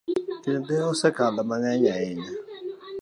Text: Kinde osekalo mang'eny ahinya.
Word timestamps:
Kinde 0.43 0.75
osekalo 0.91 1.41
mang'eny 1.49 1.85
ahinya. 1.93 2.31